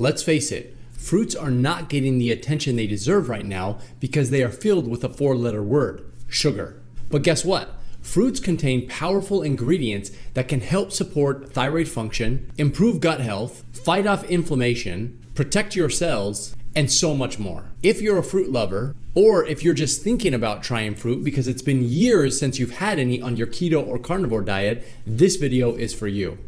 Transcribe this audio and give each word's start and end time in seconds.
Let's 0.00 0.22
face 0.22 0.52
it, 0.52 0.76
fruits 0.92 1.34
are 1.34 1.50
not 1.50 1.88
getting 1.88 2.18
the 2.18 2.30
attention 2.30 2.76
they 2.76 2.86
deserve 2.86 3.28
right 3.28 3.44
now 3.44 3.80
because 3.98 4.30
they 4.30 4.44
are 4.44 4.48
filled 4.48 4.86
with 4.86 5.02
a 5.02 5.08
four 5.08 5.34
letter 5.34 5.60
word 5.60 6.08
sugar. 6.28 6.80
But 7.10 7.24
guess 7.24 7.44
what? 7.44 7.74
Fruits 8.00 8.38
contain 8.38 8.88
powerful 8.88 9.42
ingredients 9.42 10.12
that 10.34 10.46
can 10.46 10.60
help 10.60 10.92
support 10.92 11.52
thyroid 11.52 11.88
function, 11.88 12.48
improve 12.56 13.00
gut 13.00 13.20
health, 13.20 13.64
fight 13.72 14.06
off 14.06 14.22
inflammation, 14.30 15.18
protect 15.34 15.74
your 15.74 15.90
cells, 15.90 16.54
and 16.76 16.92
so 16.92 17.12
much 17.12 17.40
more. 17.40 17.72
If 17.82 18.00
you're 18.00 18.18
a 18.18 18.22
fruit 18.22 18.52
lover, 18.52 18.94
or 19.16 19.44
if 19.44 19.64
you're 19.64 19.74
just 19.74 20.02
thinking 20.02 20.32
about 20.32 20.62
trying 20.62 20.94
fruit 20.94 21.24
because 21.24 21.48
it's 21.48 21.60
been 21.60 21.82
years 21.82 22.38
since 22.38 22.60
you've 22.60 22.76
had 22.76 23.00
any 23.00 23.20
on 23.20 23.36
your 23.36 23.48
keto 23.48 23.84
or 23.84 23.98
carnivore 23.98 24.42
diet, 24.42 24.86
this 25.04 25.34
video 25.34 25.74
is 25.74 25.92
for 25.92 26.06
you. 26.06 26.38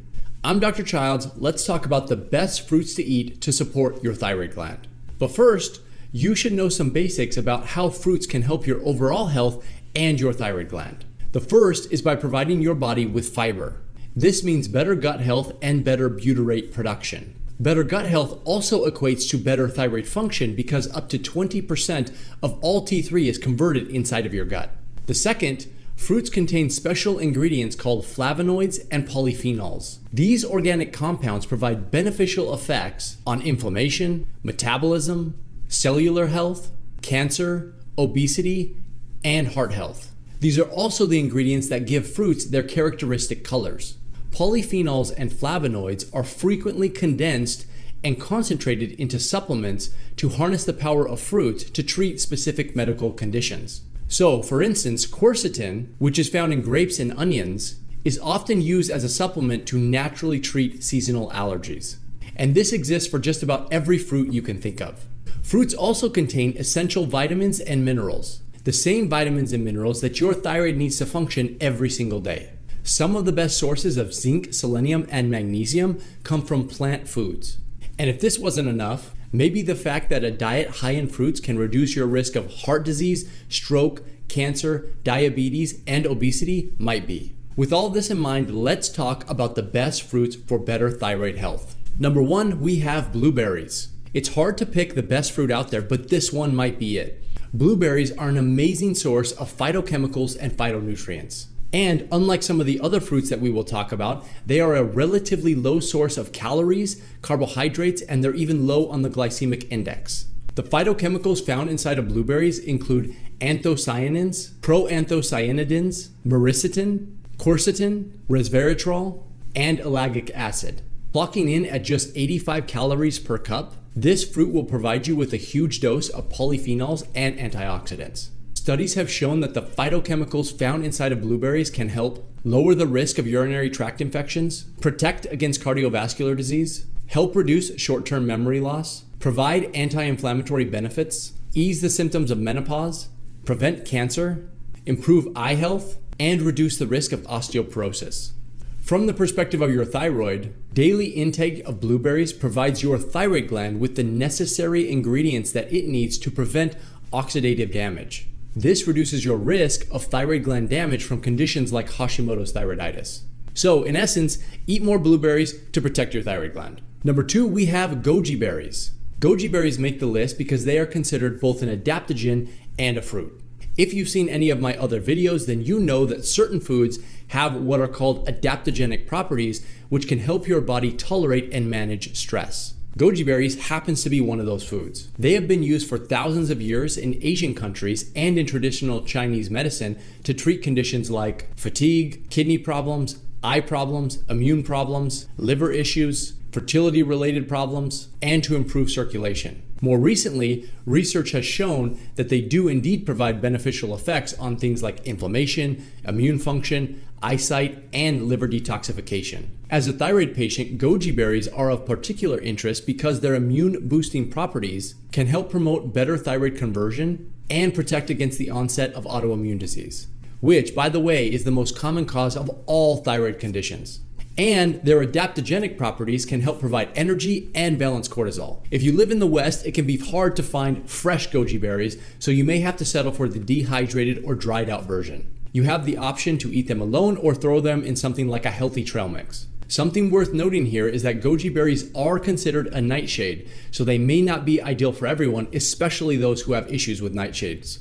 I'm 0.43 0.59
Dr. 0.59 0.83
Childs. 0.83 1.29
Let's 1.37 1.67
talk 1.67 1.85
about 1.85 2.07
the 2.07 2.17
best 2.17 2.67
fruits 2.67 2.95
to 2.95 3.05
eat 3.05 3.43
to 3.43 3.53
support 3.53 4.03
your 4.03 4.15
thyroid 4.15 4.55
gland. 4.55 4.89
But 5.19 5.33
first, 5.33 5.83
you 6.13 6.35
should 6.35 6.55
know 6.55 6.71
some 6.71 6.89
basics 6.89 7.37
about 7.37 7.67
how 7.67 7.91
fruits 7.91 8.27
can 8.27 8.41
help 8.41 8.67
your 8.67 8.83
overall 8.83 9.27
health 9.27 9.63
and 9.95 10.19
your 10.19 10.33
thyroid 10.33 10.71
gland. 10.71 11.05
The 11.33 11.43
first 11.43 11.93
is 11.93 12.01
by 12.01 12.17
providing 12.17 12.63
your 12.63 12.75
body 12.75 13.05
with 13.05 13.35
fiber. 13.35 13.83
This 14.17 14.43
means 14.43 14.67
better 14.67 14.95
gut 14.95 15.21
health 15.21 15.53
and 15.61 15.85
better 15.85 16.09
butyrate 16.09 16.73
production. 16.73 17.39
Better 17.61 17.85
gut 17.85 18.07
health 18.07 18.41
also 18.47 18.91
equates 18.91 19.29
to 19.29 19.37
better 19.37 19.69
thyroid 19.69 20.09
function 20.09 20.55
because 20.55 20.91
up 20.97 21.11
to 21.11 21.19
20% 21.19 22.17
of 22.43 22.59
all 22.63 22.87
T3 22.87 23.27
is 23.27 23.37
converted 23.37 23.89
inside 23.89 24.25
of 24.25 24.33
your 24.33 24.47
gut. 24.47 24.71
The 25.05 25.13
second, 25.13 25.67
fruits 26.01 26.31
contain 26.31 26.71
special 26.71 27.19
ingredients 27.19 27.77
called 27.77 28.05
flavonoids 28.05 28.81
and 28.91 29.07
polyphenols. 29.07 29.99
These 30.11 30.45
organic 30.45 30.95
compounds 30.95 31.45
provide 31.45 31.91
beneficial 31.91 32.55
effects 32.55 33.19
on 33.27 33.43
inflammation, 33.43 34.27
metabolism, 34.43 35.39
cellular 35.69 36.29
health, 36.29 36.73
cancer, 37.03 37.75
obesity, 37.99 38.79
and 39.23 39.49
heart 39.49 39.73
health. 39.73 40.13
These 40.41 40.59
are 40.59 40.69
also 40.71 41.05
the 41.05 41.21
ingredients 41.21 41.69
that 41.69 41.87
give 41.87 42.11
fruits 42.11 42.47
their 42.47 42.63
characteristic 42.63 43.45
colors. 43.45 43.99
Polyphenols 44.31 45.13
and 45.17 45.31
flavonoids 45.31 46.09
are 46.15 46.25
frequently 46.25 46.89
condensed 46.89 47.67
and 48.03 48.19
concentrated 48.19 48.93
into 48.93 49.21
supplements 49.21 49.91
to 50.17 50.31
harness 50.31 50.65
the 50.65 50.73
power 50.73 51.07
of 51.07 51.21
fruit 51.21 51.59
to 51.75 51.83
treat 51.83 52.21
specific 52.23 52.75
medical 52.75 53.13
conditions. 53.13 53.83
So, 54.11 54.43
for 54.43 54.61
instance, 54.61 55.07
quercetin, 55.07 55.95
which 55.99 56.19
is 56.19 56.29
found 56.29 56.53
in 56.53 56.61
grapes 56.61 56.99
and 56.99 57.17
onions, 57.17 57.77
is 58.05 58.19
often 58.19 58.61
used 58.61 58.91
as 58.91 59.05
a 59.05 59.09
supplement 59.09 59.67
to 59.69 59.79
naturally 59.79 60.41
treat 60.41 60.85
seasonal 60.85 61.31
allergies. 61.31 61.97
And 62.37 62.55
this 62.55 62.73
exists 62.73 63.09
for 63.09 63.19
just 63.19 63.43
about 63.43 63.73
every 63.73 63.99
fruit 63.99 64.33
you 64.33 64.43
can 64.43 64.61
think 64.61 64.83
of. 64.83 65.07
Fruits 65.43 65.73
also 65.73 66.11
contain 66.11 66.57
essential 66.59 67.07
vitamins 67.07 67.61
and 67.61 67.85
minerals 67.85 68.43
the 68.65 68.73
same 68.73 69.09
vitamins 69.09 69.53
and 69.53 69.65
minerals 69.65 70.03
that 70.03 70.21
your 70.21 70.35
thyroid 70.35 70.77
needs 70.77 70.99
to 70.99 71.07
function 71.07 71.57
every 71.61 71.89
single 71.89 72.21
day. 72.21 72.51
Some 72.83 73.17
of 73.17 73.25
the 73.25 73.33
best 73.33 73.57
sources 73.59 73.97
of 73.97 74.13
zinc, 74.13 74.53
selenium, 74.53 75.07
and 75.11 75.31
magnesium 75.31 75.99
come 76.25 76.43
from 76.43 76.69
plant 76.69 77.09
foods. 77.09 77.59
And 77.99 78.11
if 78.11 78.21
this 78.21 78.39
wasn't 78.39 78.69
enough, 78.69 79.15
maybe 79.33 79.63
the 79.63 79.75
fact 79.75 80.11
that 80.11 80.25
a 80.25 80.31
diet 80.31 80.69
high 80.77 80.93
in 80.93 81.09
fruits 81.09 81.41
can 81.41 81.59
reduce 81.59 81.95
your 81.95 82.07
risk 82.07 82.37
of 82.37 82.53
heart 82.63 82.85
disease, 82.85 83.31
stroke, 83.49 84.03
cancer, 84.29 84.89
diabetes, 85.05 85.81
and 85.87 86.07
obesity 86.07 86.73
might 86.79 87.07
be. 87.07 87.35
With 87.57 87.73
all 87.73 87.91
this 87.91 88.11
in 88.11 88.19
mind, 88.19 88.55
let's 88.55 88.89
talk 88.89 89.29
about 89.29 89.55
the 89.55 89.63
best 89.63 90.03
fruits 90.03 90.37
for 90.37 90.59
better 90.59 90.91
thyroid 90.91 91.37
health. 91.37 91.77
Number 91.99 92.23
one, 92.23 92.61
we 92.61 92.79
have 92.79 93.13
blueberries. 93.13 93.89
It's 94.15 94.35
hard 94.35 94.57
to 94.59 94.67
pick 94.67 94.95
the 94.95 95.03
best 95.03 95.33
fruit 95.33 95.51
out 95.51 95.71
there, 95.71 95.83
but 95.83 96.09
this 96.09 96.33
one 96.33 96.55
might 96.55 96.79
be 96.79 96.97
it. 96.97 97.23
Blueberries 97.53 98.13
are 98.13 98.29
an 98.29 98.39
amazing 98.39 98.95
source 98.95 99.33
of 99.33 99.55
phytochemicals 99.55 100.37
and 100.41 100.53
phytonutrients. 100.53 101.47
And 101.73 102.09
unlike 102.11 102.43
some 102.43 102.61
of 102.61 102.67
the 102.67 102.81
other 102.81 103.01
fruits 103.01 103.31
that 103.31 103.41
we 103.41 103.51
will 103.51 103.65
talk 103.65 103.93
about, 103.93 104.27
they 104.45 104.61
are 104.61 104.75
a 104.75 104.83
relatively 104.83 105.55
low 105.55 105.79
source 105.79 106.17
of 106.17 106.33
calories, 106.33 107.03
carbohydrates, 107.23 108.03
and 108.03 108.25
they're 108.25 108.35
even 108.35 108.67
low 108.67 108.89
on 108.89 109.03
the 109.03 109.11
glycemic 109.11 109.71
index. 109.71 110.27
The 110.57 110.65
phytochemicals 110.65 111.45
found 111.45 111.71
inside 111.71 111.99
of 111.99 112.09
blueberries 112.09 112.59
include 112.59 113.15
anthocyanins, 113.41 114.51
proanthocyanidins, 114.61 116.09
myricetin, 116.27 117.17
quercetin, 117.39 118.11
resveratrol, 118.29 119.23
and 119.55 119.79
ellagic 119.79 120.31
acid. 120.35 120.83
Clocking 121.15 121.51
in 121.53 121.67
at 121.67 121.83
just 121.83 122.17
85 122.17 122.67
calories 122.67 123.19
per 123.19 123.39
cup, 123.39 123.75
this 123.95 124.25
fruit 124.25 124.53
will 124.53 124.65
provide 124.65 125.07
you 125.07 125.17
with 125.17 125.33
a 125.33 125.39
huge 125.39 125.81
dose 125.81 126.09
of 126.09 126.29
polyphenols 126.29 127.07
and 127.15 127.39
antioxidants. 127.39 128.29
Studies 128.61 128.93
have 128.93 129.11
shown 129.11 129.41
that 129.41 129.55
the 129.55 129.63
phytochemicals 129.63 130.57
found 130.57 130.85
inside 130.85 131.13
of 131.13 131.23
blueberries 131.23 131.71
can 131.71 131.89
help 131.89 132.31
lower 132.45 132.75
the 132.75 132.87
risk 132.87 133.17
of 133.17 133.27
urinary 133.27 133.71
tract 133.71 134.03
infections, 134.03 134.65
protect 134.83 135.25
against 135.31 135.63
cardiovascular 135.63 136.37
disease, 136.37 136.85
help 137.07 137.35
reduce 137.35 137.75
short 137.81 138.05
term 138.05 138.27
memory 138.27 138.61
loss, 138.61 139.07
provide 139.19 139.75
anti 139.75 140.03
inflammatory 140.03 140.67
benefits, 140.67 141.33
ease 141.55 141.81
the 141.81 141.89
symptoms 141.89 142.31
of 142.31 142.37
menopause, 142.37 143.09
prevent 143.47 143.87
cancer, 143.87 144.47
improve 144.85 145.35
eye 145.35 145.55
health, 145.55 145.97
and 146.19 146.43
reduce 146.43 146.77
the 146.77 146.87
risk 146.87 147.13
of 147.13 147.23
osteoporosis. 147.23 148.33
From 148.79 149.07
the 149.07 149.15
perspective 149.15 149.63
of 149.63 149.73
your 149.73 149.87
thyroid, 149.87 150.55
daily 150.75 151.07
intake 151.07 151.65
of 151.67 151.81
blueberries 151.81 152.35
provides 152.35 152.83
your 152.83 152.99
thyroid 152.99 153.49
gland 153.49 153.81
with 153.81 153.97
the 153.97 154.05
necessary 154.05 154.91
ingredients 154.91 155.51
that 155.53 155.73
it 155.73 155.89
needs 155.89 156.19
to 156.19 156.31
prevent 156.31 156.77
oxidative 157.11 157.73
damage. 157.73 158.27
This 158.55 158.89
reduces 158.89 159.25
your 159.25 159.37
risk 159.37 159.87
of 159.93 160.05
thyroid 160.05 160.43
gland 160.43 160.71
damage 160.71 161.05
from 161.05 161.21
conditions 161.21 161.73
like 161.73 161.89
Hashimoto's 161.89 162.53
thyroiditis. 162.53 163.21
So, 163.55 163.85
in 163.85 163.95
essence, 163.95 164.39
eat 164.67 164.83
more 164.83 164.99
blueberries 164.99 165.55
to 165.71 165.81
protect 165.81 166.15
your 166.15 166.25
thyroid 166.25 166.55
gland. 166.55 166.83
Number 167.05 167.23
two, 167.23 167.47
we 167.47 167.67
have 167.67 167.99
goji 167.99 168.39
berries. 168.39 168.91
Goji 169.21 169.51
berries 169.51 169.79
make 169.79 170.01
the 170.01 170.07
list 170.07 170.37
because 170.37 170.65
they 170.65 170.79
are 170.79 170.87
considered 170.87 171.41
both 171.41 171.63
an 171.63 171.69
adaptogen 171.69 172.49
and 172.77 172.99
a 172.99 173.03
fruit. 173.03 173.41
If 173.77 173.95
you've 173.95 174.09
seen 174.09 174.29
any 174.29 174.51
of 174.51 174.61
my 174.61 174.77
other 174.77 175.01
videos, 175.01 175.47
then 175.47 175.63
you 175.63 175.79
know 175.79 176.05
that 176.07 176.25
certain 176.25 176.61
foods 176.61 176.99
have 177.29 177.55
what 177.55 177.81
are 177.81 177.89
called 177.89 178.27
adaptogenic 178.27 179.07
properties, 179.07 179.65
which 179.89 180.09
can 180.09 180.19
help 180.19 180.49
your 180.49 180.61
body 180.61 180.93
tolerate 180.93 181.53
and 181.53 181.71
manage 181.71 182.17
stress. 182.17 182.75
Goji 182.99 183.25
berries 183.25 183.69
happens 183.69 184.03
to 184.03 184.11
be 184.11 184.21
one 184.21 184.41
of 184.41 184.47
those 184.47 184.65
foods. 184.65 185.09
They 185.17 185.35
have 185.35 185.47
been 185.47 185.63
used 185.63 185.89
for 185.89 185.97
thousands 185.97 186.51
of 186.51 186.61
years 186.61 186.99
in 186.99 187.19
Asian 187.23 187.55
countries 187.55 188.11
and 188.17 188.37
in 188.37 188.47
traditional 188.47 189.03
Chinese 189.05 189.49
medicine 189.49 189.97
to 190.25 190.35
treat 190.35 190.61
conditions 190.61 191.09
like 191.09 191.57
fatigue, 191.57 192.29
kidney 192.31 192.59
problems, 192.59 193.21
eye 193.45 193.61
problems, 193.61 194.25
immune 194.29 194.65
problems, 194.65 195.29
liver 195.37 195.71
issues, 195.71 196.35
fertility 196.53 197.03
related 197.03 197.49
problems, 197.49 198.09
and 198.21 198.43
to 198.45 198.57
improve 198.57 198.91
circulation. 198.91 199.63
More 199.81 199.99
recently, 199.99 200.69
research 200.85 201.31
has 201.33 201.47
shown 201.47 201.99
that 202.17 202.29
they 202.29 202.41
do 202.41 202.69
indeed 202.69 203.07
provide 203.07 203.41
beneficial 203.41 203.95
effects 203.95 204.35
on 204.35 204.57
things 204.57 204.83
like 204.83 205.07
inflammation, 205.07 205.87
immune 206.05 206.39
function, 206.39 207.03
eyesight, 207.23 207.83
and 207.93 208.25
liver 208.25 208.49
detoxification. 208.49 209.47
As 209.71 209.87
a 209.87 209.93
thyroid 209.93 210.35
patient, 210.35 210.79
goji 210.79 211.15
berries 211.15 211.49
are 211.49 211.71
of 211.71 211.87
particular 211.87 212.39
interest 212.41 212.87
because 212.87 213.21
their 213.21 213.35
immune 213.35 213.89
boosting 213.89 214.31
properties 214.31 214.97
can 215.13 215.29
help 215.29 215.51
promote 215.51 215.95
better 215.95 216.19
thyroid 216.19 216.57
conversion 216.57 217.33
and 217.49 217.75
protect 217.75 218.11
against 218.11 218.39
the 218.39 218.51
onset 218.51 218.93
of 218.95 219.05
autoimmune 219.05 219.59
disease, 219.59 220.09
which, 220.41 220.75
by 220.75 220.89
the 220.89 221.01
way, 221.01 221.27
is 221.27 221.45
the 221.45 221.51
most 221.51 221.77
common 221.77 222.05
cause 222.05 222.37
of 222.37 222.51
all 222.67 222.99
thyroid 222.99 223.39
conditions 223.39 224.01
and 224.39 224.77
their 224.83 225.05
adaptogenic 225.05 225.77
properties 225.77 226.25
can 226.25 226.41
help 226.41 226.61
provide 226.61 226.91
energy 226.95 227.51
and 227.55 227.79
balance 227.79 228.09
cortisol. 228.09 228.65
If 228.71 228.83
you 228.83 228.93
live 228.93 229.11
in 229.11 229.19
the 229.19 229.27
West, 229.27 229.67
it 229.67 229.73
can 229.73 229.87
be 229.87 229.99
hard 229.99 230.37
to 230.37 230.43
find 230.43 230.89
fresh 230.89 231.31
goji 231.31 231.61
berries, 231.61 231.97
so 232.19 232.31
you 232.31 232.45
may 232.45 232.61
have 232.61 232.77
to 232.79 232.85
settle 232.85 233.13
for 233.13 233.29
the 233.29 233.39
dehydrated 233.39 234.25
or 234.25 234.35
dried 234.35 234.71
out 234.71 234.85
version. 234.85 235.31
You 235.53 235.65
have 235.65 235.85
the 235.85 235.97
option 235.97 236.39
to 236.39 236.55
eat 236.55 236.69
them 236.69 236.81
alone 236.81 237.17
or 237.17 237.35
throw 237.35 237.61
them 237.61 237.83
in 237.83 237.97
something 237.97 238.29
like 238.29 238.47
a 238.47 238.51
healthy 238.51 238.85
trail 238.85 239.09
mix. 239.09 239.47
Something 239.67 240.11
worth 240.11 240.33
noting 240.33 240.67
here 240.67 240.89
is 240.89 241.03
that 241.05 241.21
goji 241.21 241.53
berries 241.53 241.95
are 241.95 242.19
considered 242.19 242.69
a 242.69 242.81
nightshade, 242.81 243.49
so 243.71 243.85
they 243.85 243.99
may 243.99 244.21
not 244.21 244.45
be 244.45 244.61
ideal 244.61 244.93
for 244.93 245.07
everyone, 245.07 245.49
especially 245.53 246.17
those 246.17 246.43
who 246.43 246.55
have 246.55 246.73
issues 246.73 247.01
with 247.01 247.15
nightshades. 247.15 247.79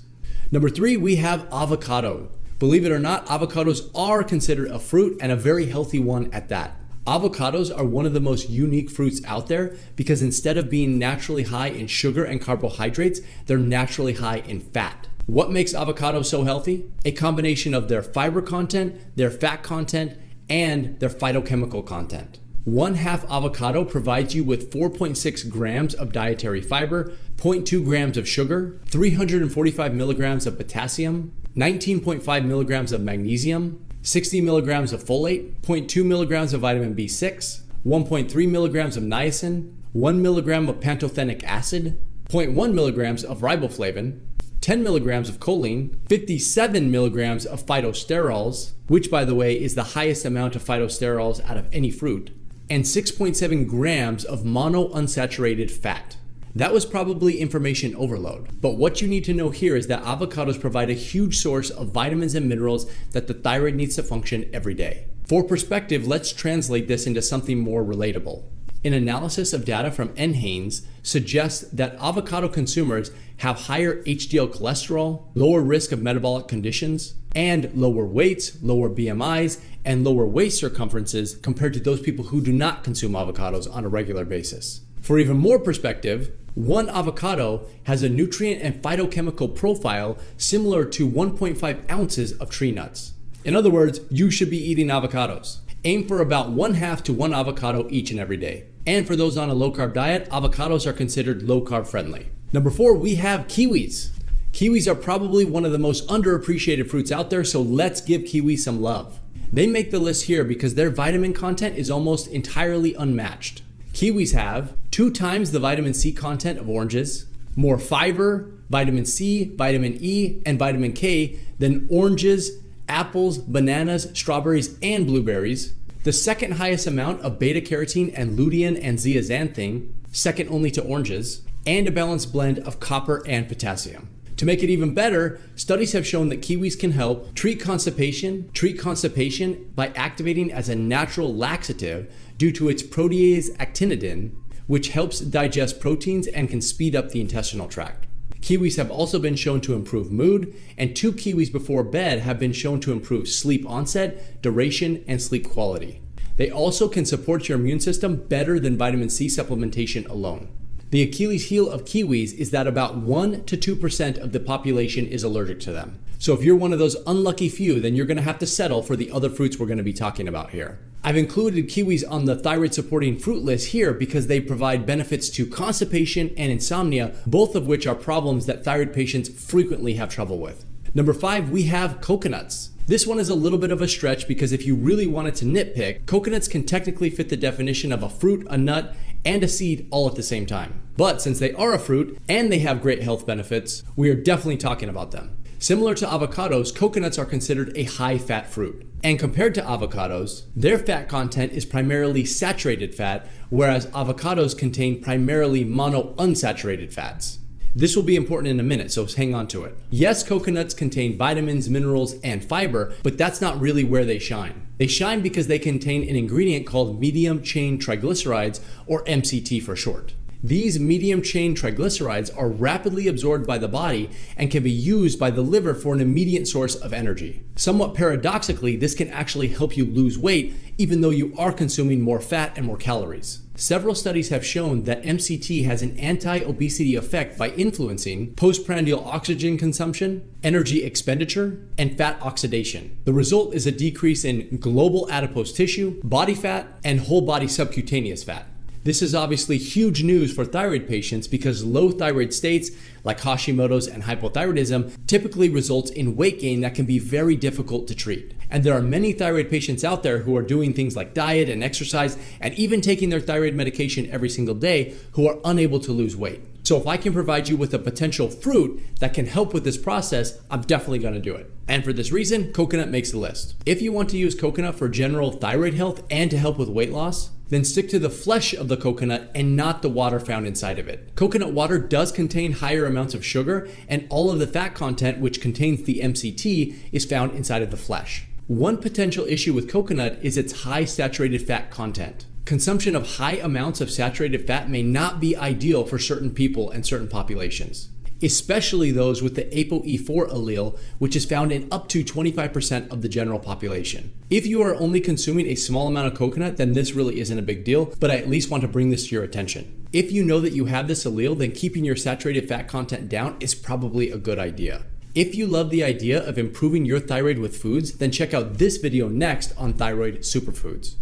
Number 0.52 0.70
three, 0.70 0.98
we 0.98 1.16
have 1.16 1.52
avocado. 1.52 2.30
Believe 2.60 2.86
it 2.86 2.92
or 2.92 3.00
not, 3.00 3.26
avocados 3.28 3.90
are 3.96 4.22
considered 4.22 4.70
a 4.70 4.80
fruit 4.80 5.18
and 5.22 5.32
a 5.32 5.38
very 5.38 5.68
healthy 5.68 5.98
one 5.98 6.30
at 6.34 6.50
that. 6.50 6.76
Avocados 7.08 7.76
are 7.76 7.86
one 7.86 8.06
of 8.06 8.14
the 8.14 8.20
most 8.20 8.50
unique 8.50 8.90
fruits 8.90 9.22
out 9.24 9.48
there 9.48 9.78
because 9.96 10.22
instead 10.22 10.58
of 10.58 10.70
being 10.70 11.00
naturally 11.00 11.44
high 11.44 11.70
in 11.70 11.88
sugar 11.88 12.26
and 12.26 12.42
carbohydrates, 12.42 13.22
they're 13.46 13.58
naturally 13.58 14.16
high 14.16 14.40
in 14.40 14.60
fat. 14.60 15.08
What 15.26 15.52
makes 15.52 15.72
avocados 15.72 16.26
so 16.26 16.44
healthy? 16.44 16.92
A 17.06 17.14
combination 17.14 17.74
of 17.74 17.88
their 17.88 18.04
fiber 18.04 18.42
content, 18.42 19.16
their 19.16 19.32
fat 19.32 19.64
content, 19.64 20.18
and 20.50 21.00
their 21.00 21.10
phytochemical 21.10 21.86
content. 21.86 22.40
One 22.66 22.96
half 22.96 23.24
avocado 23.32 23.86
provides 23.86 24.36
you 24.36 24.44
with 24.44 24.72
4.6 24.72 25.50
grams 25.50 25.96
of 25.96 26.12
dietary 26.12 26.62
fiber, 26.62 27.14
0.2 27.38 27.86
grams 27.86 28.18
of 28.18 28.28
sugar, 28.28 28.82
345 28.88 29.94
milligrams 29.94 30.46
of 30.46 30.58
potassium, 30.58 31.32
19.5 31.60 32.46
milligrams 32.46 32.94
of 32.94 33.02
magnesium, 33.02 33.86
60 34.02 34.40
milligrams 34.40 34.94
of 34.94 35.04
folate, 35.04 35.60
0.2 35.60 36.06
milligrams 36.06 36.54
of 36.54 36.62
vitamin 36.62 36.96
B6, 36.96 37.64
1.3 37.86 38.50
milligrams 38.50 38.96
of 38.96 39.04
niacin, 39.04 39.74
1 39.92 40.22
milligram 40.22 40.70
of 40.70 40.80
pantothenic 40.80 41.44
acid, 41.44 42.00
0.1 42.30 42.74
milligrams 42.74 43.26
of 43.26 43.42
riboflavin, 43.42 44.22
10 44.62 44.82
milligrams 44.82 45.28
of 45.28 45.42
choline, 45.42 45.98
57 46.08 46.90
milligrams 46.90 47.46
of 47.46 47.66
phytosterols, 47.66 48.72
which 48.88 49.12
by 49.12 49.26
the 49.26 49.36
way 49.36 49.54
is 49.60 49.76
the 49.76 49.84
highest 49.84 50.24
amount 50.24 50.56
of 50.56 50.64
phytosterols 50.64 51.44
out 51.44 51.58
of 51.58 51.68
any 51.74 51.92
fruit, 51.92 52.32
and 52.70 52.86
6.7 52.86 53.68
grams 53.68 54.24
of 54.24 54.44
monounsaturated 54.44 55.70
fat. 55.70 56.16
That 56.56 56.74
was 56.74 56.86
probably 56.86 57.40
information 57.40 57.96
overload. 57.96 58.60
But 58.60 58.78
what 58.78 59.02
you 59.02 59.08
need 59.08 59.24
to 59.26 59.34
know 59.34 59.50
here 59.50 59.76
is 59.76 59.88
that 59.88 60.04
avocados 60.04 60.60
provide 60.60 60.90
a 60.90 60.94
huge 60.94 61.38
source 61.38 61.70
of 61.70 61.90
vitamins 61.90 62.36
and 62.36 62.50
minerals 62.50 62.92
that 63.12 63.28
the 63.28 63.34
thyroid 63.34 63.76
needs 63.76 63.96
to 63.98 64.04
function 64.04 64.50
every 64.52 64.74
day. 64.74 65.06
For 65.28 65.44
perspective, 65.44 66.08
let's 66.08 66.34
translate 66.34 66.88
this 66.88 67.06
into 67.06 67.22
something 67.22 67.60
more 67.60 67.84
relatable. 67.84 68.44
An 68.84 68.94
analysis 68.94 69.52
of 69.52 69.66
data 69.66 69.92
from 69.92 70.10
NHANES 70.16 70.86
suggests 71.04 71.70
that 71.70 71.96
avocado 72.00 72.48
consumers 72.48 73.12
have 73.38 73.64
higher 73.64 74.02
HDL 74.04 74.54
cholesterol, 74.54 75.28
lower 75.36 75.62
risk 75.62 75.92
of 75.92 76.02
metabolic 76.02 76.48
conditions, 76.48 77.16
and 77.36 77.72
lower 77.76 78.06
weights, 78.06 78.58
lower 78.62 78.90
BMIs, 78.90 79.62
and 79.86 80.04
lower 80.04 80.26
waist 80.26 80.60
circumferences 80.60 81.36
compared 81.36 81.74
to 81.74 81.80
those 81.80 82.02
people 82.02 82.26
who 82.26 82.42
do 82.42 82.52
not 82.52 82.84
consume 82.84 83.14
avocados 83.14 83.72
on 83.74 83.86
a 83.86 83.90
regular 83.90 84.26
basis. 84.26 84.82
For 85.10 85.18
even 85.18 85.38
more 85.38 85.58
perspective, 85.58 86.30
one 86.54 86.88
avocado 86.88 87.66
has 87.86 88.04
a 88.04 88.10
nutrient 88.10 88.62
and 88.62 88.80
phytochemical 88.80 89.56
profile 89.56 90.20
similar 90.38 90.86
to 90.86 91.10
1.5 91.10 91.90
ounces 91.92 92.34
of 92.34 92.52
tree 92.52 92.72
nuts. 92.72 93.14
In 93.44 93.56
other 93.56 93.72
words, 93.72 94.02
you 94.12 94.30
should 94.30 94.52
be 94.52 94.64
eating 94.64 94.90
avocados. 94.90 95.62
Aim 95.84 96.08
for 96.08 96.22
about 96.22 96.52
one 96.52 96.76
half 96.76 97.02
to 97.06 97.12
one 97.12 97.34
avocado 97.34 97.88
each 97.90 98.12
and 98.12 98.20
every 98.20 98.38
day. 98.38 98.66
And 98.86 99.08
for 99.08 99.16
those 99.16 99.36
on 99.36 99.50
a 99.50 99.56
low 99.56 99.72
carb 99.72 99.96
diet, 99.96 100.30
avocados 100.30 100.86
are 100.86 100.94
considered 100.94 101.42
low 101.42 101.64
carb 101.64 101.88
friendly. 101.88 102.28
Number 102.54 102.70
four, 102.70 102.94
we 102.94 103.16
have 103.16 103.48
kiwis. 103.48 104.12
Kiwis 104.54 104.88
are 104.88 104.94
probably 104.94 105.44
one 105.44 105.66
of 105.66 105.72
the 105.72 105.80
most 105.80 106.08
underappreciated 106.08 106.88
fruits 106.88 107.12
out 107.12 107.32
there, 107.32 107.44
so 107.44 107.64
let's 107.64 108.00
give 108.00 108.22
kiwis 108.22 108.60
some 108.60 108.80
love. 108.80 109.20
They 109.52 109.66
make 109.66 109.90
the 109.90 109.98
list 109.98 110.26
here 110.26 110.44
because 110.44 110.76
their 110.76 110.92
vitamin 110.92 111.34
content 111.34 111.80
is 111.80 111.90
almost 111.90 112.28
entirely 112.28 112.94
unmatched. 112.94 113.64
Kiwis 113.94 114.34
have 114.34 114.76
two 114.92 115.12
times 115.12 115.52
the 115.52 115.60
vitamin 115.60 115.94
C 115.94 116.12
content 116.12 116.60
of 116.60 116.70
oranges, 116.70 117.26
more 117.56 117.78
fiber, 117.78 118.52
vitamin 118.70 119.06
C, 119.06 119.46
vitamin 119.56 119.98
E, 120.00 120.42
and 120.46 120.58
vitamin 120.60 120.94
K 120.94 121.40
than 121.58 121.88
oranges, 121.90 122.52
apples, 122.88 123.38
bananas, 123.38 124.08
strawberries, 124.14 124.78
and 124.82 125.06
blueberries, 125.06 125.74
the 126.04 126.14
second 126.14 126.54
highest 126.54 126.88
amount 126.88 127.22
of 127.22 127.40
beta 127.40 127.62
carotene 127.62 128.12
and 128.16 128.38
lutein 128.38 128.80
and 128.82 128.98
zeaxanthin, 128.98 129.92
second 130.12 130.50
only 130.50 130.72
to 130.72 130.82
oranges, 130.82 131.42
and 131.66 131.88
a 131.88 131.92
balanced 131.92 132.32
blend 132.32 132.60
of 132.60 132.80
copper 132.80 133.22
and 133.28 133.48
potassium. 133.48 134.10
To 134.38 134.46
make 134.46 134.64
it 134.64 134.70
even 134.70 134.94
better, 134.94 135.42
studies 135.58 135.92
have 135.92 136.08
shown 136.08 136.30
that 136.30 136.42
kiwis 136.42 136.80
can 136.80 136.92
help 136.92 137.36
treat 137.36 137.60
constipation, 137.60 138.50
treat 138.54 138.80
constipation 138.80 139.70
by 139.76 139.88
activating 139.90 140.50
as 140.50 140.70
a 140.70 140.76
natural 140.76 141.36
laxative 141.36 142.10
due 142.38 142.54
to 142.54 142.70
its 142.70 142.82
protease 142.82 143.50
actinidin, 143.58 144.32
which 144.70 144.90
helps 144.90 145.20
digest 145.20 145.80
proteins 145.80 146.28
and 146.28 146.48
can 146.48 146.62
speed 146.62 146.96
up 146.96 147.10
the 147.10 147.20
intestinal 147.20 147.68
tract. 147.68 148.06
Kiwis 148.40 148.78
have 148.78 148.92
also 148.92 149.18
been 149.18 149.36
shown 149.36 149.62
to 149.62 149.74
improve 149.74 150.12
mood, 150.12 150.54
and 150.78 150.96
two 150.96 151.12
kiwis 151.12 151.52
before 151.52 151.84
bed 151.84 152.20
have 152.20 152.38
been 152.38 152.54
shown 152.54 152.80
to 152.82 152.92
improve 152.92 153.28
sleep 153.28 153.68
onset, 153.68 154.40
duration, 154.44 155.04
and 155.08 155.20
sleep 155.20 155.50
quality. 155.50 156.02
They 156.38 156.52
also 156.52 156.88
can 156.88 157.04
support 157.06 157.50
your 157.50 157.58
immune 157.58 157.80
system 157.80 158.18
better 158.28 158.60
than 158.60 158.78
vitamin 158.78 159.10
C 159.10 159.26
supplementation 159.26 160.08
alone. 160.08 160.50
The 160.92 161.02
Achilles 161.02 161.48
heel 161.50 161.68
of 161.68 161.84
kiwis 161.86 162.36
is 162.36 162.52
that 162.52 162.68
about 162.68 162.96
1 162.96 163.46
to 163.46 163.58
2% 163.58 164.18
of 164.20 164.34
the 164.34 164.40
population 164.40 165.08
is 165.08 165.24
allergic 165.24 165.60
to 165.62 165.72
them. 165.72 165.98
So 166.22 166.34
if 166.34 166.44
you're 166.44 166.58
one 166.58 166.74
of 166.74 166.80
those 166.80 166.98
unlucky 167.08 167.48
few, 167.48 167.80
then 167.80 167.96
you're 167.96 168.06
going 168.06 168.18
to 168.18 168.24
have 168.24 168.40
to 168.40 168.46
settle 168.46 168.84
for 168.84 168.98
the 168.98 169.10
other 169.10 169.30
fruits 169.30 169.58
we're 169.58 169.68
going 169.68 169.78
to 169.78 169.86
be 169.86 169.94
talking 169.94 170.28
about 170.28 170.50
here. 170.50 170.78
I've 171.02 171.16
included 171.16 171.70
kiwis 171.70 172.04
on 172.10 172.26
the 172.26 172.36
thyroid 172.36 172.74
supporting 172.74 173.18
fruit 173.18 173.42
list 173.42 173.70
here 173.70 173.94
because 173.94 174.28
they 174.28 174.42
provide 174.42 174.86
benefits 174.86 175.30
to 175.30 175.46
constipation 175.46 176.34
and 176.36 176.52
insomnia, 176.52 177.16
both 177.26 177.56
of 177.56 177.68
which 177.68 177.88
are 177.88 177.96
problems 177.96 178.48
that 178.48 178.66
thyroid 178.66 178.92
patients 178.92 179.30
frequently 179.30 179.94
have 179.94 180.10
trouble 180.10 180.40
with. 180.40 180.66
Number 180.94 181.14
five, 181.14 181.52
we 181.52 181.64
have 181.64 182.02
coconuts. 182.02 182.72
This 182.86 183.08
one 183.08 183.20
is 183.20 183.30
a 183.30 183.36
little 183.36 183.60
bit 183.60 183.72
of 183.72 183.82
a 183.82 183.88
stretch 183.88 184.28
because 184.28 184.52
if 184.52 184.66
you 184.66 184.76
really 184.76 185.08
wanted 185.08 185.36
to 185.36 185.46
nitpick, 185.46 186.06
coconuts 186.06 186.50
can 186.50 186.66
technically 186.66 187.10
fit 187.10 187.30
the 187.30 187.38
definition 187.38 187.94
of 187.94 188.04
a 188.04 188.10
fruit, 188.10 188.46
a 188.50 188.58
nut, 188.58 188.94
and 189.24 189.42
a 189.42 189.48
seed 189.48 189.88
all 189.90 190.10
at 190.10 190.16
the 190.16 190.24
same 190.24 190.46
time. 190.46 190.82
But 190.98 191.22
since 191.22 191.40
they 191.40 191.54
are 191.54 191.74
a 191.74 191.80
fruit 191.80 192.20
and 192.28 192.52
they 192.52 192.60
have 192.60 192.82
great 192.82 193.04
health 193.04 193.26
benefits, 193.26 193.84
we 193.96 194.10
are 194.10 194.16
definitely 194.16 194.58
talking 194.58 194.90
about 194.90 195.12
them. 195.12 195.38
Similar 195.62 195.94
to 195.96 196.06
avocados, 196.06 196.74
coconuts 196.74 197.18
are 197.20 197.26
considered 197.26 197.74
a 197.76 197.84
high 197.84 198.18
fat 198.18 198.48
fruit. 198.48 198.90
And 199.04 199.20
compared 199.20 199.54
to 199.56 199.62
avocados, 199.62 200.44
their 200.56 200.80
fat 200.80 201.10
content 201.10 201.52
is 201.52 201.66
primarily 201.66 202.24
saturated 202.24 202.96
fat, 202.96 203.28
whereas 203.50 203.88
avocados 203.88 204.58
contain 204.58 205.02
primarily 205.02 205.66
monounsaturated 205.66 206.94
fats. 206.94 207.40
This 207.76 207.94
will 207.94 208.04
be 208.04 208.16
important 208.16 208.52
in 208.52 208.60
a 208.62 208.64
minute, 208.64 208.90
so 208.90 209.06
hang 209.06 209.36
on 209.36 209.50
to 209.50 209.66
it. 209.66 209.78
Yes, 209.90 210.24
coconuts 210.24 210.74
contain 210.74 211.18
vitamins, 211.18 211.70
minerals, 211.70 212.14
and 212.22 212.44
fiber, 212.44 212.94
but 213.04 213.18
that's 213.18 213.42
not 213.42 213.60
really 213.60 213.84
where 213.84 214.06
they 214.06 214.18
shine. 214.18 214.66
They 214.78 214.88
shine 214.88 215.20
because 215.20 215.48
they 215.48 215.60
contain 215.60 216.08
an 216.08 216.16
ingredient 216.16 216.68
called 216.68 217.02
medium 217.02 217.44
chain 217.44 217.78
triglycerides, 217.80 218.62
or 218.88 219.04
MCT 219.04 219.62
for 219.62 219.76
short. 219.76 220.14
These 220.42 220.80
medium 220.80 221.22
chain 221.22 221.54
triglycerides 221.54 222.36
are 222.38 222.48
rapidly 222.48 223.10
absorbed 223.10 223.46
by 223.46 223.58
the 223.58 223.68
body 223.68 224.10
and 224.38 224.50
can 224.50 224.64
be 224.64 224.72
used 224.72 225.20
by 225.20 225.32
the 225.32 225.42
liver 225.42 225.74
for 225.74 225.94
an 225.94 226.00
immediate 226.00 226.48
source 226.48 226.76
of 226.76 226.94
energy. 226.94 227.44
Somewhat 227.58 227.94
paradoxically, 227.94 228.78
this 228.78 228.96
can 228.96 229.10
actually 229.10 229.50
help 229.50 229.76
you 229.76 229.84
lose 229.84 230.18
weight 230.18 230.56
even 230.78 231.02
though 231.02 231.10
you 231.10 231.36
are 231.38 231.52
consuming 231.52 232.00
more 232.00 232.22
fat 232.22 232.54
and 232.56 232.66
more 232.66 232.78
calories. 232.78 233.42
Several 233.56 233.94
studies 233.94 234.30
have 234.30 234.46
shown 234.46 234.84
that 234.84 235.04
MCT 235.04 235.66
has 235.66 235.82
an 235.82 236.00
anti 236.00 236.40
obesity 236.40 236.96
effect 236.96 237.38
by 237.38 237.50
influencing 237.50 238.34
postprandial 238.36 239.04
oxygen 239.04 239.58
consumption, 239.58 240.24
energy 240.42 240.86
expenditure, 240.86 241.60
and 241.78 241.98
fat 241.98 242.18
oxidation. 242.22 242.98
The 243.04 243.12
result 243.12 243.54
is 243.54 243.68
a 243.68 243.74
decrease 243.74 244.24
in 244.24 244.60
global 244.62 245.12
adipose 245.12 245.52
tissue, 245.52 246.00
body 246.02 246.36
fat, 246.36 246.80
and 246.86 247.02
whole 247.02 247.24
body 247.24 247.50
subcutaneous 247.50 248.24
fat. 248.24 248.46
This 248.82 249.02
is 249.02 249.14
obviously 249.14 249.58
huge 249.58 250.04
news 250.04 250.34
for 250.34 250.46
thyroid 250.46 250.88
patients 250.88 251.28
because 251.28 251.66
low 251.66 251.92
thyroid 251.92 252.34
states 252.34 252.72
like 253.04 253.20
Hashimoto's 253.20 253.88
and 253.88 254.04
hypothyroidism 254.04 255.06
typically 255.06 255.50
results 255.50 255.92
in 255.92 256.16
weight 256.16 256.40
gain 256.40 256.62
that 256.62 256.76
can 256.76 256.86
be 256.86 256.98
very 256.98 257.36
difficult 257.36 257.90
to 257.90 257.96
treat. 257.96 258.34
And 258.50 258.64
there 258.64 258.74
are 258.74 258.82
many 258.82 259.12
thyroid 259.12 259.50
patients 259.50 259.84
out 259.84 260.02
there 260.02 260.20
who 260.20 260.36
are 260.38 260.42
doing 260.42 260.74
things 260.74 260.96
like 260.96 261.14
diet 261.14 261.50
and 261.50 261.62
exercise 261.62 262.18
and 262.40 262.54
even 262.54 262.80
taking 262.80 263.10
their 263.10 263.20
thyroid 263.20 263.54
medication 263.54 264.10
every 264.12 264.30
single 264.30 264.56
day 264.56 264.96
who 265.12 265.28
are 265.28 265.40
unable 265.44 265.82
to 265.82 265.92
lose 265.92 266.16
weight. 266.16 266.42
So 266.64 266.78
if 266.78 266.88
I 266.88 266.96
can 266.96 267.12
provide 267.12 267.50
you 267.50 267.58
with 267.58 267.74
a 267.74 267.80
potential 267.80 268.30
fruit 268.30 268.82
that 269.00 269.14
can 269.14 269.26
help 269.26 269.54
with 269.54 269.66
this 269.66 269.78
process, 269.78 270.40
I'm 270.50 270.62
definitely 270.62 271.00
going 271.00 271.16
to 271.16 271.20
do 271.20 271.36
it. 271.36 271.52
And 271.68 271.84
for 271.84 271.92
this 271.92 272.14
reason, 272.14 272.54
coconut 272.54 272.90
makes 272.90 273.12
the 273.12 273.18
list. 273.18 273.56
If 273.66 273.82
you 273.82 273.92
want 273.92 274.10
to 274.12 274.18
use 274.18 274.40
coconut 274.40 274.76
for 274.76 274.88
general 274.88 275.32
thyroid 275.32 275.74
health 275.74 276.04
and 276.10 276.32
to 276.32 276.38
help 276.38 276.58
with 276.58 276.70
weight 276.70 276.92
loss, 276.92 277.32
then 277.50 277.64
stick 277.64 277.90
to 277.90 278.00
the 278.00 278.10
flesh 278.10 278.54
of 278.54 278.68
the 278.68 278.78
coconut 278.78 279.30
and 279.36 279.56
not 279.56 279.82
the 279.82 279.90
water 279.90 280.20
found 280.20 280.48
inside 280.48 280.80
of 280.80 280.88
it. 280.88 281.16
Coconut 281.16 281.52
water 281.52 281.78
does 281.78 282.12
contain 282.12 282.54
higher 282.54 282.86
amounts 282.86 283.14
of 283.14 283.26
sugar, 283.26 283.68
and 283.88 284.08
all 284.10 284.32
of 284.32 284.40
the 284.40 284.48
fat 284.48 284.74
content, 284.74 285.20
which 285.20 285.42
contains 285.42 285.84
the 285.84 286.00
MCT, 286.00 286.76
is 286.92 287.06
found 287.06 287.34
inside 287.34 287.62
of 287.62 287.72
the 287.72 287.78
flesh. 287.78 288.26
One 288.48 288.78
potential 288.78 289.26
issue 289.26 289.54
with 289.54 289.70
coconut 289.70 290.20
is 290.22 290.38
its 290.38 290.64
high 290.64 290.86
saturated 290.86 291.42
fat 291.46 291.70
content. 291.70 292.26
Consumption 292.46 292.96
of 292.96 293.18
high 293.18 293.36
amounts 293.36 293.82
of 293.82 293.92
saturated 293.92 294.48
fat 294.48 294.70
may 294.70 294.82
not 294.82 295.20
be 295.20 295.36
ideal 295.38 295.86
for 295.86 296.00
certain 296.00 296.32
people 296.32 296.72
and 296.72 296.84
certain 296.86 297.08
populations 297.08 297.90
especially 298.22 298.92
those 298.92 299.22
with 299.22 299.36
the 299.36 299.46
ApoE4 299.46 300.30
allele, 300.32 300.78
which 300.98 301.16
is 301.16 301.26
found 301.26 301.52
in 301.52 301.68
up 301.72 301.88
to 301.90 302.04
25% 302.04 302.92
of 302.92 303.02
the 303.02 303.10
general 303.10 303.40
population. 303.40 304.14
If 304.30 304.46
you 304.46 304.62
are 304.62 304.76
only 304.76 305.02
consuming 305.02 305.48
a 305.48 305.56
small 305.56 305.88
amount 305.88 306.08
of 306.08 306.18
coconut, 306.18 306.58
then 306.58 306.74
this 306.74 306.94
really 306.94 307.20
isn't 307.20 307.40
a 307.40 307.44
big 307.44 307.64
deal, 307.64 307.94
but 308.00 308.12
I 308.12 308.18
at 308.18 308.30
least 308.30 308.50
want 308.50 308.62
to 308.62 308.68
bring 308.68 308.90
this 308.90 309.08
to 309.08 309.16
your 309.16 309.24
attention. 309.24 309.88
If 309.92 310.12
you 310.12 310.24
know 310.24 310.40
that 310.40 310.54
you 310.54 310.66
have 310.66 310.88
this 310.88 311.06
allele, 311.06 311.38
then 311.38 311.52
keeping 311.52 311.84
your 311.84 311.96
saturated 311.96 312.48
fat 312.48 312.68
content 312.68 313.10
down 313.10 313.38
is 313.40 313.56
probably 313.56 314.12
a 314.12 314.18
good 314.18 314.38
idea. 314.38 314.84
If 315.16 315.34
you 315.34 315.48
love 315.48 315.72
the 315.72 315.84
idea 315.84 316.24
of 316.24 316.38
improving 316.38 316.86
your 316.86 317.00
thyroid 317.00 317.40
with 317.40 317.58
foods, 317.58 317.98
then 317.98 318.12
check 318.12 318.32
out 318.32 318.60
this 318.60 318.78
video 318.78 319.10
next 319.10 319.58
on 319.58 319.74
thyroid 319.74 320.20
superfoods. 320.20 321.00